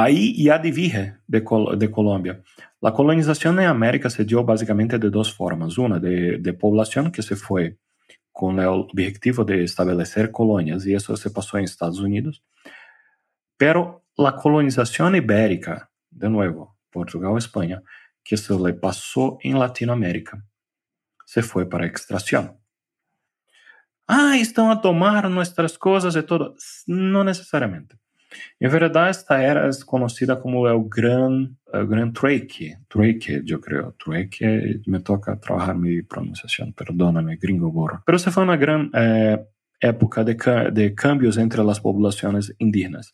[0.00, 2.40] Aí, e adivinhe de, Col de Colômbia.
[2.80, 5.76] A colonização na América se deu basicamente de duas formas.
[5.76, 6.52] Uma de, de
[7.10, 7.76] que se foi
[8.32, 12.40] com o objetivo de estabelecer colônias, e isso se passou em Estados Unidos.
[13.58, 17.82] Pero a colonização ibérica, de novo, Portugal Espanha,
[18.24, 18.78] que se le
[19.42, 20.40] em Latinoamérica,
[21.26, 22.56] se foi para extração.
[24.06, 26.54] Ah, estão a tomar nossas coisas e tudo.
[26.86, 27.96] Não necessariamente.
[28.60, 32.76] Em verdade, esta era é conhecida como o Gran, o gran Trueque.
[32.88, 33.92] Trueque, eu creio.
[33.98, 38.02] Trueque, me toca trabalhar minha pronunciação, perdóname, gringo burro.
[38.04, 39.46] Pero se foi uma grande eh,
[39.80, 40.36] época de,
[40.72, 43.12] de cambios entre as populações indígenas.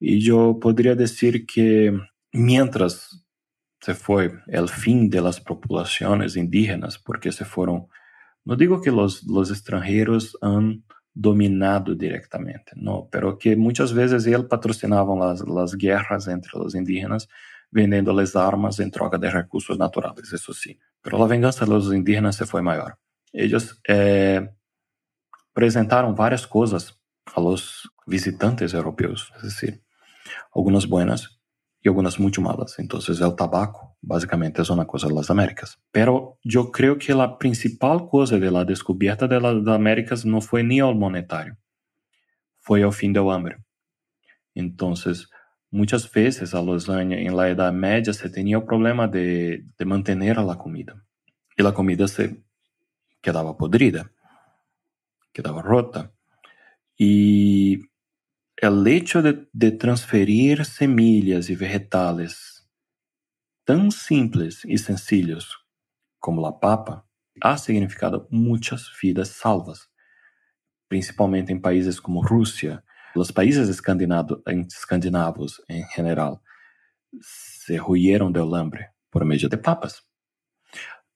[0.00, 1.92] E eu poderia dizer que,
[2.34, 3.08] mientras
[3.82, 7.88] se foi o fim de las populações indígenas, porque se foram,
[8.44, 10.82] não digo que os, os estrangeiros han
[11.14, 17.28] dominado diretamente, não, pero que muitas vezes eles patrocinavam as, as guerras entre os indígenas,
[17.70, 20.76] vendendo-lhes armas em troca de recursos naturais, isso sim.
[21.02, 22.96] Pero a vingança dos indígenas se foi maior.
[23.32, 24.48] Eles eh,
[25.50, 26.94] apresentaram várias coisas
[27.34, 29.82] a los visitantes europeus, é decir,
[30.54, 31.28] algumas buenas
[31.82, 32.78] y algunas muito malas.
[32.78, 35.80] Entonces el tabaco básicamente es una cosa de las Américas.
[35.90, 40.62] Pero yo creo que la principal cosa de la descubierta de las Américas no fue
[40.62, 41.56] ni el monetario,
[42.60, 43.58] fue el fin del hambre.
[44.54, 45.28] Entonces,
[45.70, 49.84] muchas veces a los años, en la Edad Media, se tenía el problema de, de
[49.84, 51.02] mantener la comida.
[51.56, 52.42] Y la comida se
[53.20, 54.10] quedaba podrida,
[55.32, 56.12] quedaba rota.
[56.96, 57.91] Y
[58.56, 62.68] el hecho de, de transferir semillas y vegetales
[63.64, 65.66] tan simples y sencillos
[66.18, 67.06] como la papa
[67.40, 69.90] ha significado muchas vidas salvas,
[70.88, 72.84] principalmente en países como Rusia.
[73.14, 76.40] Los países escandinavos en general
[77.20, 80.08] se huyeron del hambre por medio de papas.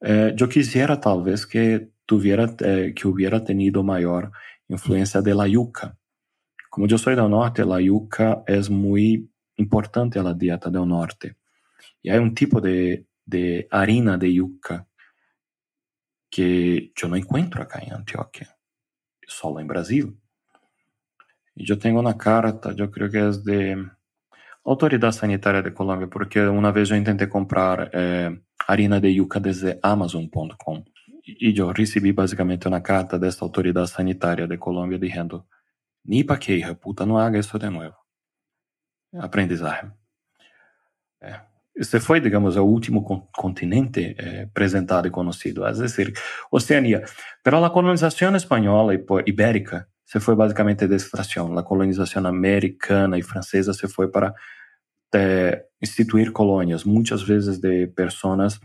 [0.01, 4.31] Eh, yo quisiera tal vez que tuviera, eh, que hubiera tenido mayor
[4.69, 5.99] influencia de la yuca,
[6.77, 11.35] como eu sou do norte, a yuca é muito importante na dieta do norte.
[12.05, 14.87] E há um tipo de, de harina de yuca
[16.31, 18.49] que eu não encontro acá em Antioquia,
[19.27, 20.15] só em Brasil.
[21.57, 23.91] E eu tenho uma carta, eu creio que é de
[24.63, 28.37] Autoridade Sanitária de Colômbia, porque uma vez eu tentei comprar eh,
[28.69, 30.85] harina de yuca desde Amazon.com
[31.27, 35.43] e eu recebi basicamente uma carta desta Autoridade Sanitária de Colômbia dizendo
[36.07, 37.97] Ni pa queja, puta, não haga isso de novo.
[39.15, 39.91] Aprendizagem.
[41.21, 41.41] É.
[41.75, 43.05] Esse foi, digamos, o último
[43.37, 46.13] continente eh, apresentado e conhecido, é decir,
[46.51, 47.05] Oceania.
[47.43, 51.59] Pero a colonização espanhola e ibérica se foi basicamente de extração.
[51.59, 54.35] A colonização americana e francesa se foi para
[55.15, 58.59] eh, instituir colônias, muitas vezes de pessoas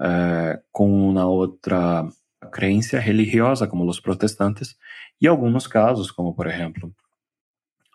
[0.00, 2.04] eh, com uma outra
[2.44, 4.76] crença religiosa, como os protestantes,
[5.20, 6.92] e alguns casos, como por exemplo,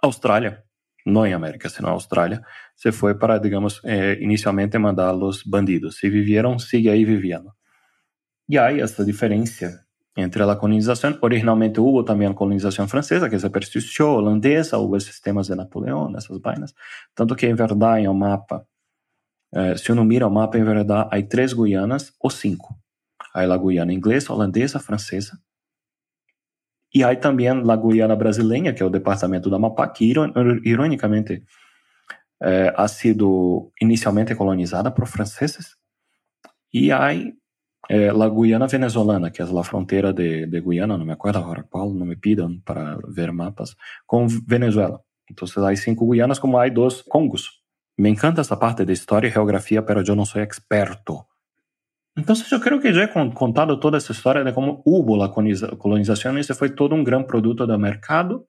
[0.02, 0.64] Austrália,
[1.06, 2.42] não em América, sino Austrália,
[2.76, 5.98] se foi para, digamos, eh, inicialmente mandar os bandidos.
[5.98, 7.52] Se vivieron, sigue aí vivendo.
[8.48, 9.86] E aí essa diferença
[10.18, 15.48] entre a colonização, originalmente houve também a colonização francesa, que se persistiu, holandesa, houve sistemas
[15.48, 16.74] de Napoleão, essas vainas,
[17.16, 18.66] tanto que, em verdade, em um mapa,
[19.54, 22.79] eh, se uno mira o mapa, em verdade, há três Guianas ou cinco.
[23.34, 25.40] Há a Guiana inglesa, holandesa, francesa,
[26.94, 30.06] e aí também a Guiana brasileira, que é o departamento da Amapá, que
[30.64, 31.46] ironicamente
[32.42, 35.78] eh, ha sido inicialmente colonizada por franceses.
[36.74, 37.38] E aí
[37.90, 41.64] eh, la Guyana venezolana, que es la frontera de, de, Guyana, no me acuerdo ahora
[41.64, 45.02] cuál, no me pidan para ver mapas, con Venezuela.
[45.28, 47.64] Entonces hay cinco Guyanas como hay dos Congos.
[47.98, 51.29] Me encanta esta parte de historia y geografía, pero yo no soy experto.
[52.20, 56.38] Entonces yo creo que ya he contado toda esa historia de cómo hubo la colonización
[56.38, 58.46] y ese fue todo un gran producto del mercado,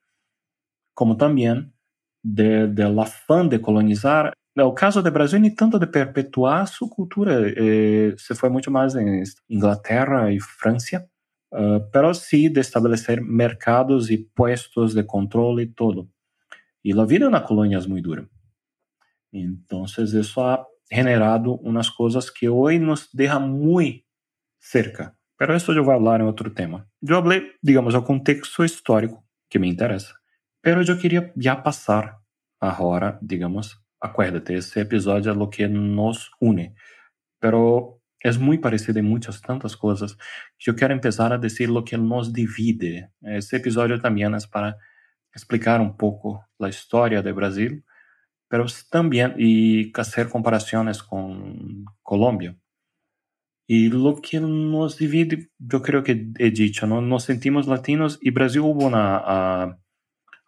[0.92, 1.72] como también
[2.20, 6.88] del de, de afán de colonizar o caso do Brasil nem tanto de perpetuar sua
[6.88, 11.09] cultura, eh, se foi muito mais em Inglaterra e França,
[11.52, 16.11] uh, sim de estabelecer mercados e puestos de controle e todo.
[16.85, 18.28] E a vida na colônia é muito dura.
[19.33, 24.05] Então, isso ha generado umas coisas que hoje nos deixa muito
[24.59, 25.14] cerca.
[25.38, 26.87] Pero isso eu vou falar em outro tema.
[27.00, 30.14] Eu falei, digamos, o contexto histórico que me interessa.
[30.62, 32.18] Pero eu queria já passar
[32.61, 36.74] agora, digamos, acuérdate, ese episodio es lo que nos une,
[37.40, 40.18] pero es muy parecido en muchas tantas cosas.
[40.59, 43.11] Yo quiero empezar a decir lo que nos divide.
[43.22, 44.76] Ese episodio también es para
[45.33, 47.85] explicar un poco la historia de Brasil,
[48.50, 52.58] pero también y hacer comparaciones con Colombia.
[53.68, 57.00] Y lo que nos divide, yo creo que he dicho, ¿no?
[57.00, 59.66] nos sentimos latinos y Brasil hubo una...
[59.68, 59.80] Uh,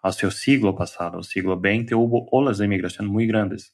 [0.02, 3.72] hacia el siglo pasado, siglo XX, hubo olas de inmigración muy grandes.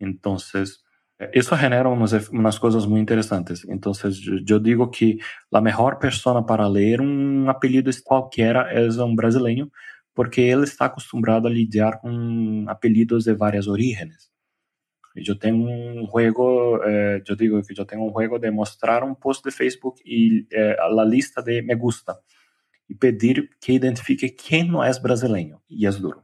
[0.00, 0.84] Entonces,
[1.32, 3.64] eso genera unas, unas cosas muy interesantes.
[3.68, 9.14] Entonces, yo, yo, digo que la mejor persona para leer un apellido cualquiera es un
[9.14, 9.70] brasileño,
[10.12, 14.32] porque él está acostumbrado a lidiar con apellidos de varias orígenes.
[15.14, 19.16] Yo tengo un juego, eh, yo digo que yo tengo un juego de mostrar un
[19.16, 22.20] post de Facebook y eh, la lista de me gusta
[22.90, 26.22] e pedir que identifique quem não é brasileiro, e é duro.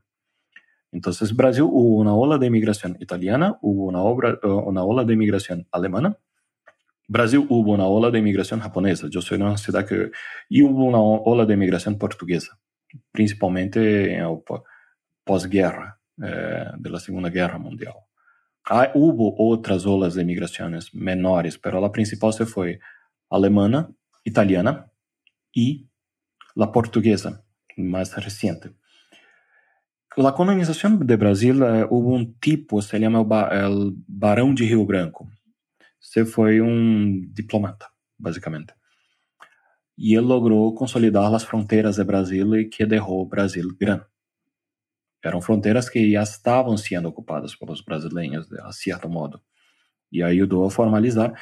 [0.93, 6.17] Então, Brasil hubo uma ola de imigração italiana, hubo obra, uma ola de imigração alemana,
[7.09, 10.11] Brasil hubo uma ola de imigração japonesa, eu sou de uma cidade que...
[10.51, 12.51] E hubo uma ola de imigração portuguesa,
[13.13, 13.79] principalmente
[15.25, 18.07] pós-guerra, eh, da Segunda Guerra Mundial.
[18.69, 22.79] Ah, hubo outras olas de imigrações menores, mas a principal se foi
[23.31, 24.91] alemana, italiana
[25.55, 25.87] e
[26.57, 27.45] la portuguesa,
[27.77, 28.75] más reciente.
[30.17, 33.21] La colonización de Brasil eh, hubo un tipo, se llama
[33.53, 35.29] el Barão de Rio Branco.
[36.01, 37.87] Se foi um diplomata,
[38.19, 38.73] basicamente.
[39.97, 44.05] E ele logrou consolidar as fronteiras de Brasil e que derrou Brasil grande.
[45.25, 49.41] Eram fronteiras que já estavam sendo ocupadas pelos brasileiros, de certo modo.
[50.13, 51.33] E ajudou a formalizar.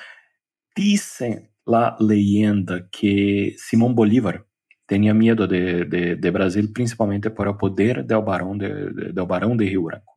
[0.76, 4.44] Dizem a leyenda que Simão Bolívar
[4.86, 9.26] tenía miedo de, de, de, Brasil principalmente por el poder del barón de, de, del
[9.26, 10.14] barón de Rio Branco.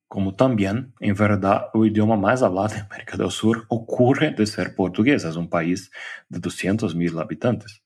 [0.07, 4.73] Como también, en verdad, el idioma más hablado de América del Sur ocurre de ser
[4.73, 5.25] portugués.
[5.25, 5.91] Es un país
[6.29, 7.83] de 200 mil habitantes.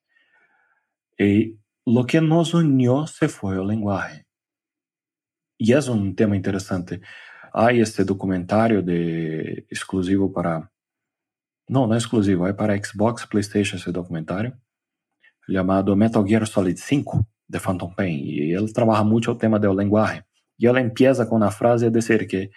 [1.18, 4.26] Y lo que nos unió se fue el lenguaje.
[5.58, 7.02] Y es un tema interesante.
[7.60, 10.72] Hay este documentario de exclusivo para...
[11.68, 14.56] No, no es exclusivo, es para Xbox, PlayStation ese documentario,
[15.48, 18.20] llamado Metal Gear Solid 5, de Phantom Pain.
[18.24, 20.24] Y él trabaja mucho el tema del lenguaje.
[20.56, 22.52] Y él empieza con una frase de decir que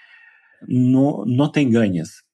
[0.68, 2.26] no, no te engañes.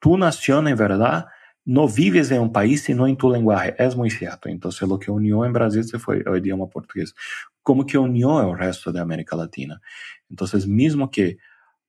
[0.00, 1.26] Tu nación en verdad
[1.64, 3.76] no vives em um país sino em tu lenguaje.
[3.78, 4.48] É muito certo.
[4.48, 7.14] Então, lo que unió em Brasil se foi o idioma português.
[7.62, 9.80] Como que unió o resto da América Latina.
[10.28, 11.38] Então, mesmo que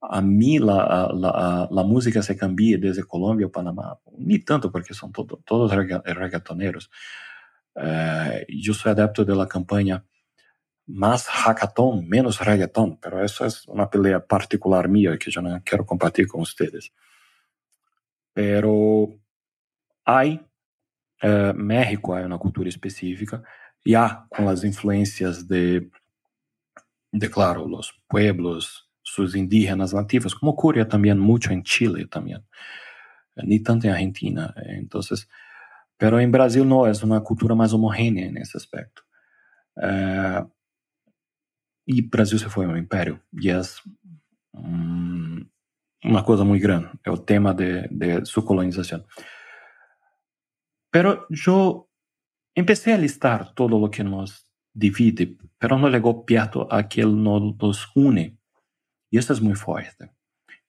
[0.01, 4.93] a mim la, la, la música se cambie desde Colômbia ou Panamá, nem tanto porque
[4.93, 6.89] são todo, todos reggaetoneros.
[7.77, 10.03] Eh, sou adepto da campanha
[10.87, 15.85] mais hackathon, menos reggaeton, mas isso é uma pelea particular minha que eu não quero
[15.85, 16.91] compartilhar com vocês.
[18.33, 19.19] Pero
[20.09, 20.39] Hay
[21.21, 23.43] eh, México hay una cultura específica,
[23.83, 25.91] ya con las influencias de,
[27.11, 28.86] de, claro, los pueblos,
[29.17, 32.45] sus indígenas nativos, como ocurre también mucho en Chile también,
[33.35, 34.53] ni tanto en Argentina.
[34.67, 35.27] Entonces,
[35.97, 39.01] pero en Brasil no, es una cultura más homogénea en ese aspecto.
[39.81, 40.43] Eh,
[41.87, 43.81] y Brasil se fue un imperio, y es
[44.51, 45.43] um,
[46.03, 49.03] una cosa muy grande, el tema de, de su colonización.
[50.91, 51.89] Pero yo
[52.53, 57.89] empecé a listar todo lo que nos divide, pero no llegó perto a que nos
[57.95, 58.36] une.
[59.09, 60.11] Y esto es muy fuerte.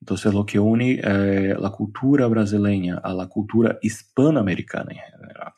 [0.01, 5.53] Entonces, lo que une eh, la cultura brasileña a la cultura hispanoamericana en general,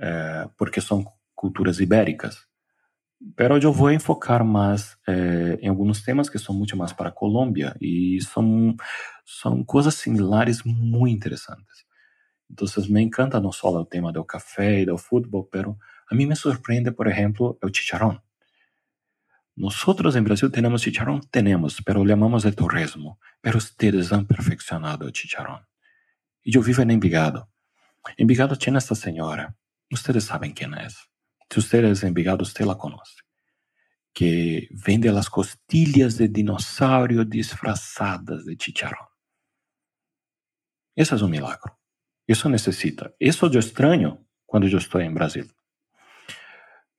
[0.00, 1.04] eh, porque son
[1.34, 2.48] culturas ibéricas.
[3.36, 7.14] Pero yo voy a enfocar más eh, en algunos temas que son mucho más para
[7.14, 8.76] Colombia y son,
[9.24, 11.86] son cosas similares muy interesantes.
[12.48, 15.78] Entonces, me encanta no solo el tema del café y del fútbol, pero
[16.10, 18.20] a mí me sorprende, por ejemplo, el chicharrón.
[19.60, 23.20] Nosotros en Brasil tenemos chicharrón, tenemos, pero le llamamos de torresmo.
[23.42, 25.66] Pero ustedes han perfeccionado el chicharrón.
[26.42, 27.52] Y yo vivo en Envigado.
[28.16, 29.54] Envigado tiene esta señora.
[29.90, 30.96] Ustedes saben quién es.
[31.50, 33.16] Si ustedes es Envigado, usted la conoce.
[34.14, 39.08] Que vende las costillas de dinosaurio disfrazadas de chicharrón.
[40.96, 41.78] Eso es un milagro.
[42.26, 43.12] Eso necesita.
[43.18, 45.52] Eso yo extraño cuando yo estoy en Brasil.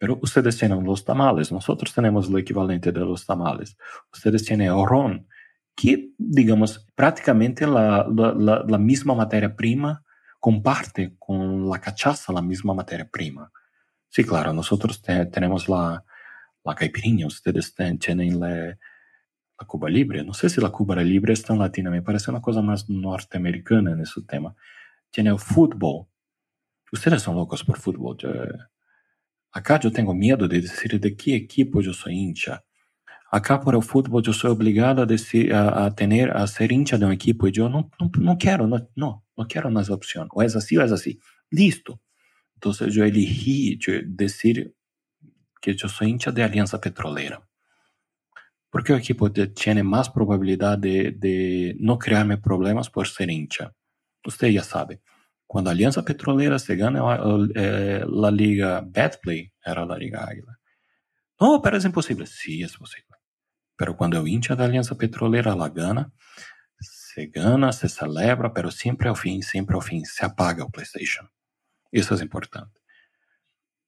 [0.02, 3.78] Pero ustedes tienen los tamales, nosotros tenemos lo equivalente de los tamales.
[4.12, 5.28] Ustedes tienen el ron,
[5.76, 10.04] que, digamos, prácticamente la, la, la misma materia prima
[10.39, 13.52] comparte con la cachaza la misma materia prima.
[14.10, 16.04] Sí, claro, nosotros te, tenemos la,
[16.66, 18.76] la caipirinha, ustedes ten, tienen la,
[19.60, 20.24] la, Cuba Libre.
[20.24, 23.91] No sé si la Cuba Libre está en latina, me parece una cosa más norteamericana
[23.91, 24.56] en ese tema.
[25.12, 26.08] Tiene el fútbol.
[26.91, 28.18] Ustedes son locos por fútbol.
[28.18, 28.32] Yo,
[29.54, 32.64] Acá eu tenho medo de dizer de que equipo eu sou hincha.
[33.32, 36.97] Acá por el fútbol eu sou obrigado a, decir, a, a, tener, a ser hincha
[36.97, 40.28] de um equipo e eu não, não, não quero, não, não, não quero nas opções.
[40.32, 41.18] Ou é assim ou é assim.
[41.52, 41.99] Listo.
[42.58, 44.74] Então eu elegi dizer
[45.62, 47.41] que eu sou hincha de Aliança Petrolera.
[48.72, 53.74] Porque o equipo tem mais probabilidade de, de não criar-me problemas por ser hincha.
[54.26, 54.99] Você já sabe.
[55.52, 57.02] Cuando Alianza Petrolera se gana
[57.56, 60.58] eh, la liga Betplay, era la liga Águila.
[61.41, 62.26] No, pero es imposible.
[62.26, 63.18] Sí, es posible.
[63.76, 66.10] Pero cuando el hincha de Alianza Petrolera la gana,
[66.80, 71.30] se gana, se celebra, pero siempre al fin, siempre al fin, se apaga el PlayStation.
[71.91, 72.72] Isso é importante.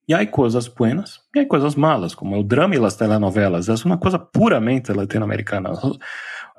[0.05, 3.70] E há coisas buenas e há coisas malas, como o drama e as telenovelas.
[3.70, 5.72] É uma coisa puramente latino-americana.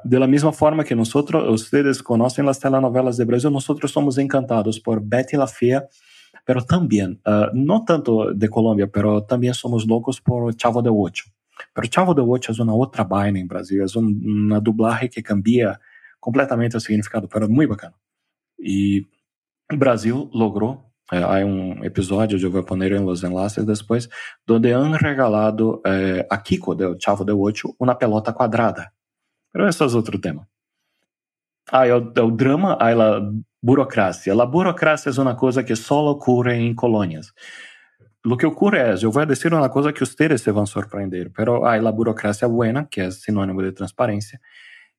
[0.05, 4.79] De la misma forma que nosotros, ustedes conocen las telenovelas de Brasil, nosotros somos encantados
[4.79, 5.89] por Betty la Fea,
[6.45, 11.25] pero también, uh, no tanto de Colombia, pero también somos locos por Chavo de Ocho.
[11.73, 15.23] Pero Chavo de Ocho es una otra vaina en Brasil, es un, una dublaje que
[15.23, 15.81] cambia
[16.21, 17.97] completamente el significado, pero muy bacano.
[18.59, 19.07] Y
[19.69, 24.09] Brasil logró É, há um episódio, eu vou poner os enlaces depois,
[24.49, 28.91] onde han regalado eh, a Kiko del Chavo del Ocho uma pelota quadrada.
[29.55, 30.49] Mas esse é outro tema.
[31.71, 33.21] Ah, é o, é o drama, aí a
[33.63, 34.33] burocracia.
[34.35, 37.33] A burocracia é uma coisa que só ocorre em colônias.
[38.25, 41.65] Lo que ocorre é, eu vou dizer uma coisa que vocês se vão surpreender, pero
[41.65, 44.41] há a burocracia buena, que é sinônimo de transparência,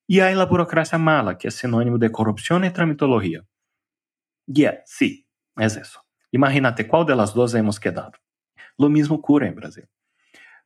[0.07, 3.43] e há a burocracia mala, que é sinônimo de corrupção e tramitologia.
[4.47, 5.23] Yeah, sim,
[5.59, 5.99] é isso.
[6.31, 8.17] Imagínate qual delas duas hemos quedado.
[8.77, 9.87] Lo mismo ocurre em Brasil.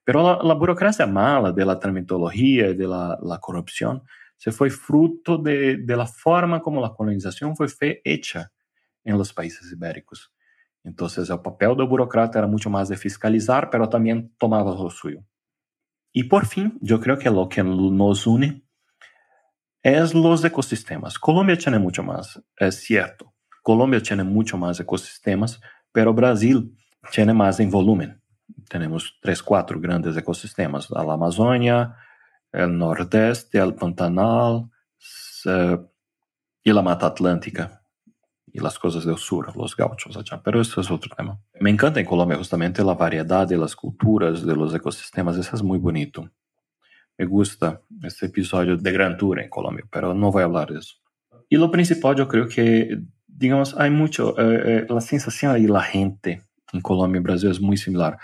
[0.04, 4.04] Pero la, la burocracia mala de la tramitología, de la, la corrupción,
[4.38, 7.68] se fue fruto de, de, la forma como la colonización fue
[8.04, 8.52] hecha
[9.04, 10.34] en los países ibéricos.
[10.84, 15.24] Entonces, el papel del burocrata era mucho más de fiscalizar, pero también tomaba lo suyo.
[16.12, 18.64] Y por fin, yo creo que lo que nos une
[19.84, 21.20] es los ecosistemas.
[21.20, 23.34] Colombia tiene mucho más, es cierto.
[23.62, 25.60] Colombia tiene mucho más ecosistemas,
[25.92, 26.76] pero Brasil
[27.12, 28.19] tiene más en volumen.
[28.70, 31.96] Tenemos tres, cuatro grandes ecosistemas: la Amazônia,
[32.52, 34.70] el Nordeste, el Pantanal
[35.46, 35.78] eh,
[36.64, 37.82] y la Mata Atlántica
[38.52, 40.42] y las cosas del sur, los gauchos allá.
[40.44, 41.40] Pero eso es otro tema.
[41.60, 45.38] Me encanta en Colombia justamente la variedad de las culturas, de los ecosistemas.
[45.38, 46.30] Eso es muy bonito.
[47.18, 50.80] Me gusta este episodio de Gran Tour en Colombia, pero no voy a hablar de
[50.80, 50.96] eso.
[51.50, 52.98] Y lo principal, yo creo que
[53.40, 56.44] digamos, hay mucho, eh, eh, la sensación y la gente
[56.74, 58.18] en Colombia y Brasil es muy similar.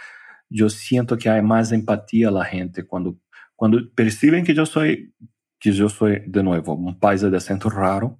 [0.49, 3.17] Yo siento que hay más empatía a la gente cuando,
[3.55, 5.13] cuando perciben que yo soy,
[5.59, 8.19] que yo soy, de nuevo, un país de acento raro,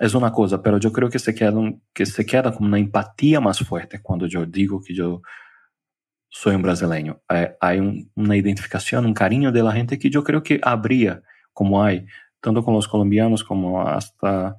[0.00, 1.52] es una cosa, pero yo creo que se queda,
[1.92, 4.94] que se queda como una empatía más fuerte cuando yo digo que
[6.56, 7.20] un brasileño.
[7.28, 11.82] Hay, hay un, una identificación, un cariño de gente que yo creo que habría, como
[11.82, 12.06] hay,
[12.40, 14.56] tanto con los colombianos como hasta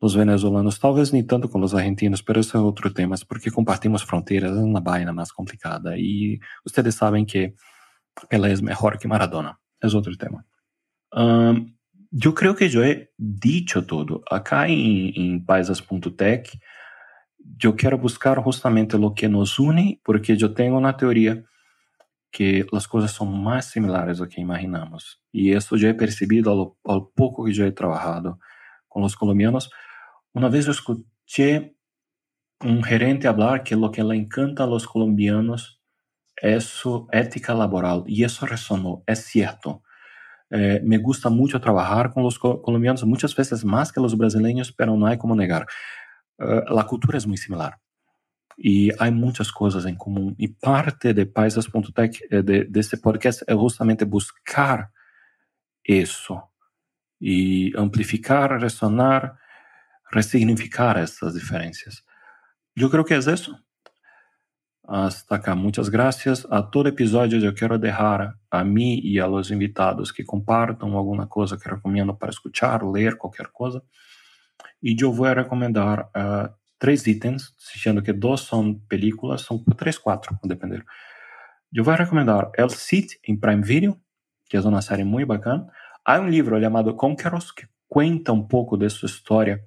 [0.00, 4.02] os venezuelanos, talvez nem tanto com os argentinos, mas esse é outro tema, porque compartimos
[4.02, 5.98] fronteiras, é uma vaina mais complicada.
[5.98, 7.52] E vocês sabem que
[8.28, 10.44] Pelé é melhor que Maradona, é outro tema.
[11.14, 11.66] Um,
[12.22, 14.22] eu creio que eu he dicho tudo.
[14.30, 16.58] Acá em, em paisas.tech,
[17.62, 21.44] eu quero buscar justamente o que nos une, porque eu tenho uma teoria
[22.30, 25.18] que as coisas são mais similares do que imaginamos.
[25.32, 28.38] E isso já é percebido ao, ao pouco que já he trabalhado
[28.88, 29.68] com os colombianos.
[30.34, 31.74] Uma vez eu escutei
[32.62, 35.78] um gerente falar que o que le encanta a los colombianos
[36.40, 39.82] é sua ética laboral, e isso ressonou, é certo.
[40.50, 44.88] Eh, me gusta muito trabalhar com os colombianos, muitas vezes mais que os brasileiros, mas
[44.88, 45.66] não há como negar.
[46.40, 47.76] Uh, a cultura é muito similar
[48.58, 50.34] e há muitas coisas em comum.
[50.38, 54.90] E parte de Paisas.tech, eh, de, desse podcast, é justamente buscar
[55.86, 56.40] isso
[57.20, 59.38] e amplificar, ressonar,
[60.12, 62.02] ressignificar essas diferenças.
[62.76, 63.56] Eu creio que é isso.
[64.86, 65.54] Hasta acá.
[65.54, 66.46] Muitas graças.
[66.50, 71.26] A todo episódio eu quero deixar a mim e a los invitados que compartam alguma
[71.26, 73.82] coisa que recomendo para escutar, ler, qualquer coisa.
[74.82, 80.38] E eu vou recomendar uh, três itens, sendo que dois são películas, são três, quatro,
[80.44, 80.84] depender.
[81.70, 84.00] Eu vou recomendar El Cid em Prime Video,
[84.48, 85.66] que é uma série muito bacana.
[86.02, 89.62] Há um livro chamado Conqueros, que conta um pouco de sua história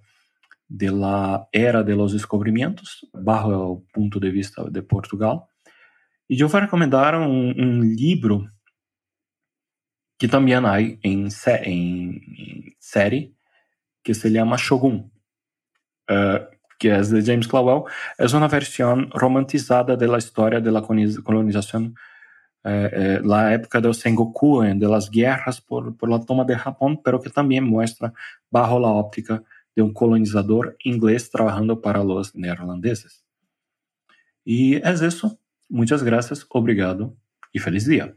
[0.71, 5.49] da era de los descobrimentos, bajo o ponto de vista de Portugal.
[6.29, 8.49] E eu vou recomendar um, livro
[10.17, 11.29] que também há em, em,
[12.79, 13.35] série,
[14.03, 15.09] que se chama Shogun.
[16.09, 17.85] Uh, que é de James Clavell,
[18.17, 21.93] é uma versão romantizada da história da colonização
[22.63, 26.95] eh, eh, la época do Sengoku, de las guerras por, por la toma de Japão,
[26.95, 28.11] pero que também mostra
[28.51, 29.43] bajo la óptica
[29.75, 33.23] de um colonizador inglês trabalhando para os neerlandeses.
[34.45, 35.37] E é isso.
[35.69, 37.15] Muitas graças, obrigado
[37.53, 38.15] e feliz dia.